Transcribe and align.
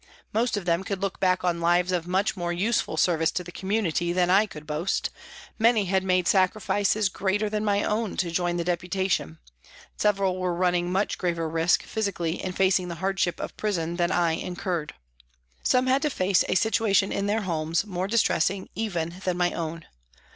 Most 0.33 0.57
of 0.57 0.65
them 0.65 0.83
could 0.83 0.99
look 0.99 1.19
back 1.19 1.43
on 1.43 1.61
lives 1.61 1.91
of 1.91 2.07
much 2.07 2.35
more 2.35 2.51
useful 2.51 2.97
service 2.97 3.29
to 3.33 3.43
the 3.43 3.51
community 3.51 4.11
than 4.11 4.31
I 4.31 4.47
could 4.47 4.65
boast, 4.65 5.11
many 5.59 5.85
had 5.85 6.03
made 6.03 6.27
sacrifices 6.27 7.07
greater 7.07 7.51
than 7.51 7.63
my 7.63 7.83
own 7.83 8.17
to 8.17 8.31
join 8.31 8.57
the 8.57 8.63
Deputation, 8.63 9.37
several 9.95 10.39
were 10.39 10.55
running 10.55 10.91
much 10.91 11.19
graver 11.19 11.47
risk, 11.47 11.83
physically, 11.83 12.43
in 12.43 12.53
facing 12.53 12.87
the 12.87 12.95
hardship 12.95 13.39
of 13.39 13.55
prison 13.57 13.97
than 13.97 14.11
I 14.11 14.31
incurred. 14.31 14.95
Some 15.61 15.85
had 15.85 16.01
to 16.01 16.09
face 16.09 16.43
a 16.49 16.55
situation 16.55 17.11
in 17.11 17.27
their 17.27 17.41
homes 17.41 17.85
more 17.85 18.07
distressing 18.07 18.69
even 18.73 19.21
than 19.23 19.37
my 19.37 19.53
own. 19.53 19.85